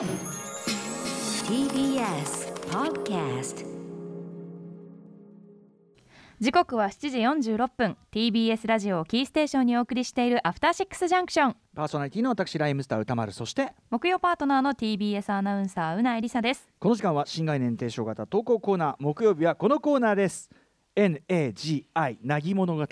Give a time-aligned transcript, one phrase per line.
[0.00, 0.08] TBS
[2.70, 3.66] Podcast
[6.40, 7.98] 時刻は7時46分。
[8.10, 11.56] TBS ラジオをキーステーションにお送りしているアフターシックスジャンクション。
[11.76, 13.30] パーソナリティの私ライムスター歌丸。
[13.32, 16.66] そして木曜パートナーの TBS アナウンサーうなえりさです。
[16.78, 18.96] この時間は新概念提唱型投稿コーナー。
[19.00, 20.48] 木曜日はこのコーナーです。
[20.96, 22.86] NAGI なぎ物語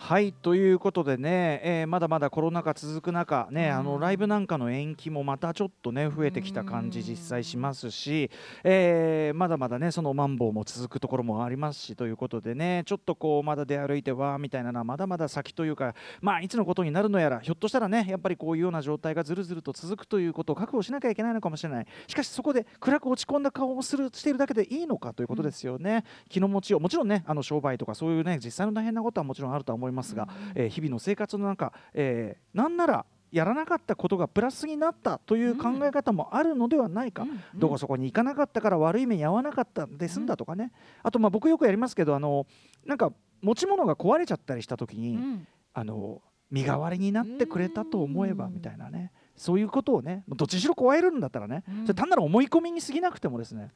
[0.00, 8.30] はいということでね、えーまだまだコロナ禍続く中ね、あのライブなんかの延期もまたちょっとね増えてきた感じ実際しますし、
[8.62, 21.86] えーまだまだねそのマンボウも続くところもありますしということでねちょっとこうまだ出歩いてわーみたいなのはまだまだ先というかまあいつのことになるのやらひょっとしたらねやっぱりこういうような状態がずるずると続くということを覚悟しなきゃいけないのかもしれない。
[22.06, 42.46] しかしそこで暗く落ち込んだ顔をするしているだけでいいのかということですよね、気の持ちをもちろんねあの商売とかそういうね実際の大変なことはもちろんあるとは思いますが、えー日々の生活の中、えーなんならやらなかったことがプラスになったという考え方もあるのではないか、どこそこに行かなかったから悪い目に遭わなかったんで済んだとかね、あとまあ僕よくやりますけどあの
[42.86, 43.12] なんか
[43.42, 45.46] 持ち物が壊れちゃったりした時に、うん。
[45.74, 49.12] あの身代わりになってくれたと思えばみたいなね。
[49.36, 51.82] そういうことをねどっちにしろ壊れるんだったらね、うん。
[51.82, 53.70] それ単なる思い込みに過ぎなくてもですね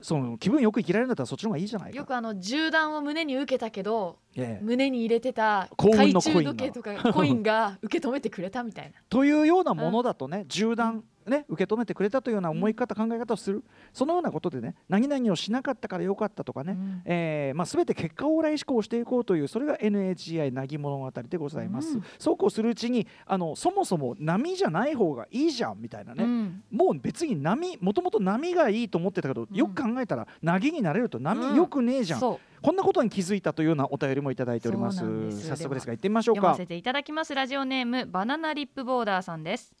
[0.00, 1.96] その気分よく生きられるんだったらそっちの方がいいじゃないか。
[1.96, 4.64] よくあの銃弾を胸に受けたけどええ。
[4.64, 8.92] 胸に入れてた懐中時計とかコインが受け止めてくれたみたいな。
[9.08, 13.64] というようなものだとね、銃弾、ね、受け止めてくれたというような思い方、考え方をする。
[13.92, 17.02] そのようなことでね何々をしなかったからよかったとかね、うん。
[17.04, 22.04] えーまあ、全て結果往来思考をしていこうというそれが NHI なぎ物語でございます、うん。
[22.18, 26.62] そうこうするうちにあのそもそも波じゃない方がいいじゃんみたいなね、うん。
[26.70, 32.38] もう別に波もともと波がいいと思ってたけど、よく考えたらなぎになれると波よくねえじゃん、こ
[32.72, 34.98] んなことに気づいたというようなお便りもいただいております。
[35.46, 36.40] 早速ですが行ってみましょうか。
[36.40, 37.34] 読ませていただきます。
[37.34, 39.72] ラジオネームバナナリップボーダーさんです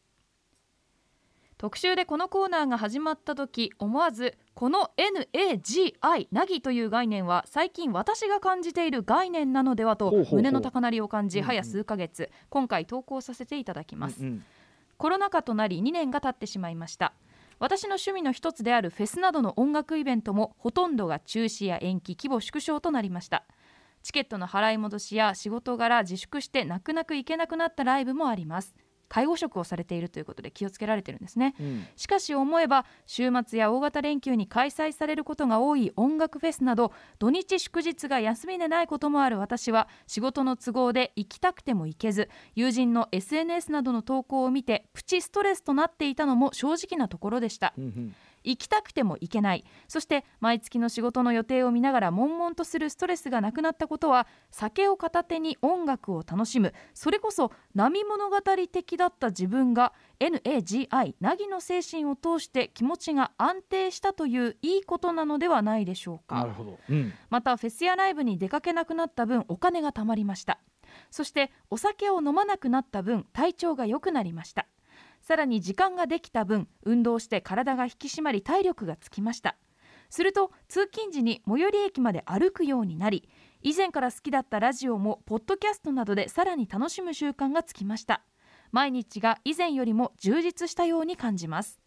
[1.58, 11.48] 特集でこのコーナーが始まった時思わずこの NAGI ナギという概念は最近私が感じている概念なのではと胸の高鳴りを感じうんうん。
[11.48, 14.20] 早数ヶ月今回投稿させていただきます。
[14.20, 14.44] うんうん。
[14.98, 17.14] コロナ禍となり2年が経ってしまいました。
[17.58, 23.44] 私の趣味の一つであるフェスなどの音楽イベントもほとんどが中止や延期規模縮小となりました。
[24.02, 28.72] チケットの払い戻しや仕事柄自粛して泣く泣く行けなくなったライブもあります
[29.08, 31.54] 介護職をされているということで気をつけられてるんですね。
[31.60, 31.86] うん。
[31.96, 47.74] しかし思えば週末や大型連休に開催されることが多い音楽フェスなど土日祝日が休みでないこともある私は仕事の都合で行きたくても行けず友人の SNS などの投稿を見てプチストレスとなっていたのも正直なところでした。
[47.76, 48.14] うんうん
[48.46, 49.64] 行きたくても行けない。
[49.88, 56.72] そして毎月の仕事の予定を見ながら悶々とするストレスがなくなったことは酒を片手に音楽を楽しむ。
[56.94, 58.36] それこそ波物語
[58.72, 66.36] 的だった自分が NAGI なぎの精神を通して気持ちが安定したといういいことなのではないでしょうか。
[66.36, 67.12] なるほど、うん。
[67.28, 70.60] またフェスやライブに出かけなくなった分お金が貯まりました。
[71.10, 74.66] そしてお酒を飲まなくなった分体調が良くなりました
[75.26, 79.56] さらに時間ができた分運動して体が引き締まり体力がつきました。
[80.08, 83.28] すると通勤時に最寄り駅まで歩くようになり
[83.60, 88.22] 以前から好きだったラジオもポッドキャストなどでさらに楽しむ習慣がつきました。
[88.70, 91.80] 毎日が以前よりも充実したように感じます。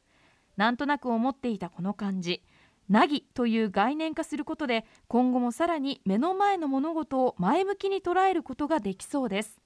[0.58, 2.44] なんとなく思っていたこの感じ。
[2.90, 9.62] なぎという概念化することで今後もさらに目の前の物事を前向きに捉えることができそうです。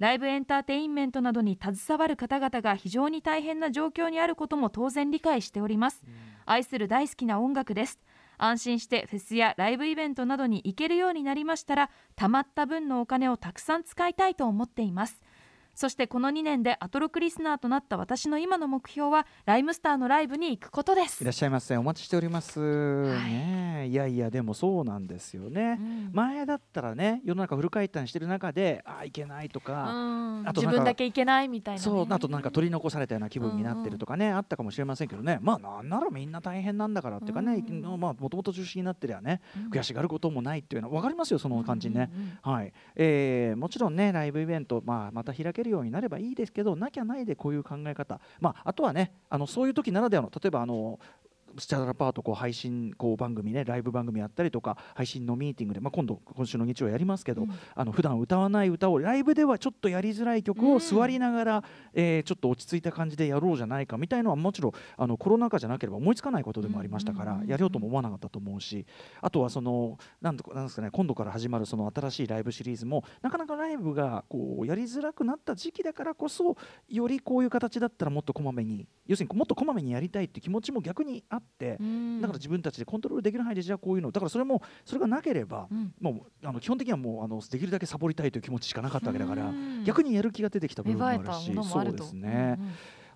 [0.00, 6.02] ライブエンターテインメントなどに携わる方々が非常に大変な状況にあることも当然理解しております、
[6.46, 8.00] 愛する大好きな音楽です。
[8.38, 15.20] 安心してフェスやライブイベントなどに行けるようになりましたら貯まった分のお金をたくさん使いたいと思っています
[15.74, 21.22] そしてこの2年でアトロクリスナーとなった私の今の目標はライムスターのライブに行くことです。
[21.22, 21.76] いらっしゃいませ。
[21.76, 23.86] お待ちしております、ねえ。
[23.86, 26.10] いやいやでもそうなんですよね、うん。
[26.12, 30.48] 前だったらね世の中フル回転してる中であいけないとか、うん。
[30.48, 35.38] あと自分だけいけないみたいな、ね、そうあとなんか取り残されたような気分になってるとかね、あったかもしれませんけどね。
[35.40, 38.00] まあなんならみんな大変なんだからっていうかね、うん。
[38.00, 39.70] まあもともと中止になってりゃね、うん。
[39.70, 42.52] 悔しがることもないっていうのは分かりますよその感じね、うんうんうん。
[42.54, 42.72] はい。
[42.96, 50.98] えーもちろんねライブイベント、まあ、また開けるようになればいいですけどなきゃないでこういう考え方、まあ、あとはねあのそういう時ならではの例えばあの
[51.60, 57.50] スチャラパートこう配信こう番組ねライブ番組やったりとか配信のミーティングで、まあ、今度今週の日曜やりますけど、うん。
[57.74, 60.78] あの普段歌わない歌をライブではちょっとやりづらい曲をうん。
[60.80, 61.64] 座りながら、
[61.94, 68.86] えーちょっと落ち着いた感じでやろうじゃないかみたいのはもちろんあのコロナ禍じゃなければ思いつかないことでもありましたから、やろうとも思わなかったと思うし
[69.20, 76.56] あとはそのなんとかなんですかね今度から始まるその新しいライブシリーズもなかなかライブがこうやりづらくなった時期だからこそ
[76.88, 85.92] よりこういう形だったらもっとこまめに要するにもっとこまめにやりたいって気持ちも逆にあって、だから自分たちでコントロールできる範囲でじゃあこういうのだからそれもそれがなければ、うん。
[86.00, 89.84] もうあの基本的にはもうあのできるだけサボりたいという気持ちしかなかったわけだから、うん。
[89.84, 92.04] 逆にやる気が出てきた部分もあるしそうものもあると。
[92.04, 92.58] ですね、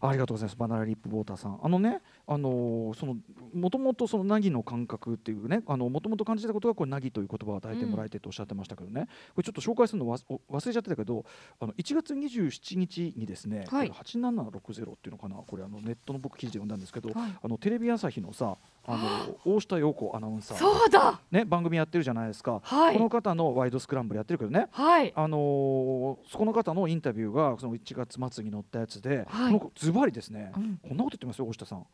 [0.09, 0.57] ありがとうございます。
[0.57, 1.59] バナナリップボーターさん。
[1.63, 3.17] あのねあのーその
[3.55, 11.25] もともとその凪の感覚っていうねあのもともと感じたことがこれ凪という言葉を与えてもらえてとおっしゃってましたけどね、これちょっと紹介するの忘れちゃってたけど
[11.61, 13.89] あの1月27日にですね、はい。
[13.89, 15.37] これ8760っていうのかな。
[15.37, 17.33] これあのネットの僕記事で読んだんですけど、はい。
[17.43, 21.21] あのテレビ朝日のさあの大下陽子アナウンサーそうだ。
[21.31, 22.95] ね番組やってるじゃないですか、はい。
[22.95, 24.69] この方のワイドスクランブルやってるけどね。
[24.71, 25.13] はい。
[25.17, 29.53] あのーそこの方のインタビューがその1月末に載ったやつで、はい。
[29.59, 30.79] このズバリですね、うん。
[30.89, 31.87] こんなこと言ってますよ大下さん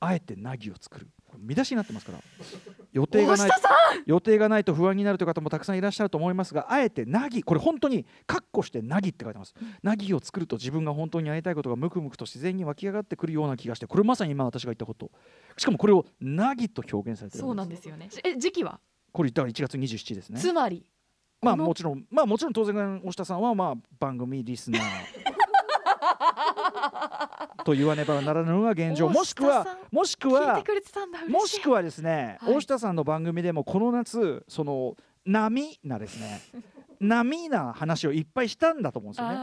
[0.00, 1.08] あえてナギを作る。
[1.38, 2.18] 見出しになってますから。
[2.92, 3.50] 予定がない
[4.06, 15.10] 予定がないと不安になるという方もたくさんいらっしゃると思いますがあえてナギこれ本当にカッコしてナギって書いてます、ナギを作ると自分が本当にやりたいことがムクムクと自然に湧き上がってくるような気がしてこれまさに今私が言ったこと。
[15.56, 18.08] しかもこれをナギと表現されてるそうなんですよね。
[18.24, 18.80] え時期は？
[19.12, 20.40] これだから1月27ですね。
[20.40, 20.84] つまり
[21.42, 24.82] まあもちろんまあもちろん当然大下さんはまあ番組リスナー
[27.64, 29.08] と言わねばならぬのが現状。
[29.08, 30.62] もしくはもしくは
[31.28, 32.54] もしくはですね、はい。
[32.54, 36.40] 大下さんの番組でもこの夏その波なですね。
[37.00, 39.36] 波な話をいっぱいしたんだと思うんですよね。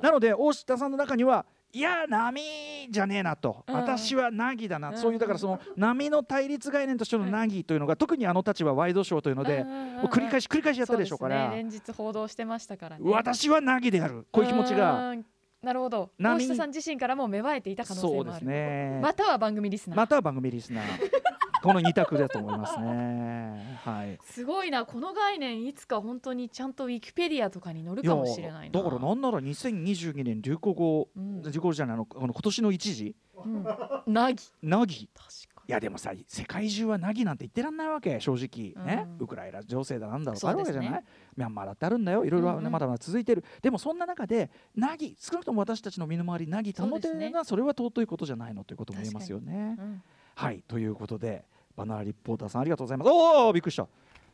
[0.00, 2.42] なので大下さんの中にはいや波
[2.90, 3.74] じゃねえなと、うん。
[3.74, 4.96] 私は凪だな、うん。
[4.96, 11.50] そういうだからその波の対立概念としての凪というのが、特にあの立場ワイドショーというので、もう繰り返し繰り返しやったでしょうから。
[11.50, 13.02] ね、連日報道してましたからね。
[13.04, 14.26] 私は凪である。
[14.32, 15.10] こういう気持ちが。
[15.10, 15.24] うん
[15.62, 16.10] なるほど。
[16.18, 18.24] 波大下さん自身からも芽生えていた可能性もある。
[18.24, 19.00] そうですね。
[19.02, 20.84] または番組リスナー、または番組リスナー。
[21.62, 23.78] この二択だと思いますね。
[23.84, 24.18] はい。
[24.22, 24.86] すごいな。
[24.86, 28.80] この概念いつか本当にちゃんとウィキペディアとかに載るかもしれないな。
[28.80, 31.42] だからなんなら2022年流行語、うん。
[31.42, 33.14] 流行語じゃないあのあの今年の一時。
[33.44, 33.64] うん。
[34.06, 34.42] なぎ。
[34.62, 38.84] ナギ確かいやでもさ世界中はナギなんて言ってらんないわけ正直。
[38.84, 39.24] ね、うん。
[39.24, 40.50] ウクライナ情勢だなんだろうね。
[40.50, 41.04] あるわけじゃない、
[41.36, 42.24] ミャンマーだってあるんだよ。
[42.24, 49.52] いろいろねうんうんまだまだ続いてる、でもそんな中でナギ少なくとも私たちの身の回りナギ保てるのはそれは尊いことじゃないのということも言えますよね。
[49.52, 50.02] に、うん。
[50.34, 50.64] はい。
[50.66, 51.44] ということで
[51.76, 53.08] バナナリポーターさんありがとうございます。
[53.08, 53.86] おおびっくりした。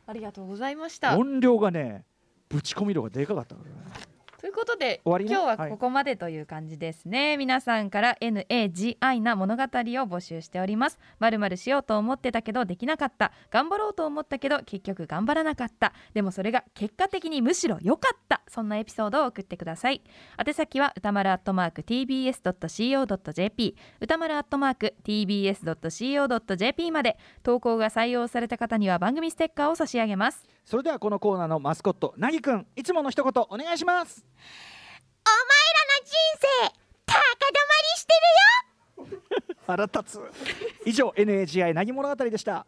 [0.07, 1.15] ありがとうございました。
[1.19, 2.03] 音量がね
[2.49, 3.76] ぶち込み量がでかかったからね
[4.47, 5.69] ということで今日ははい。
[5.71, 10.99] ここまでという感じですね、皆さんから NAGI な物語を募集しております。
[11.19, 13.33] まるまるしようと思ってたけどできなかった。
[13.51, 15.91] 頑張ろうと思ったけど結局頑張らなかった。
[16.13, 18.41] でもそれが結果的にむしろ良かった。
[18.47, 20.01] そんなエピソードを送ってください。
[20.37, 27.17] 宛先は歌丸アットマーク tbs.co.jp 歌丸アットマーク tbs.co.jp まで。
[27.43, 34.25] 投稿が採用された方には番組ステッカーを差し上げますそれではこのコーナーのマスコットなぎくんいつもの一言お願いします。
[39.65, 40.19] 腹立つ。
[40.85, 42.65] 以上 NAGI なぎ物語でした.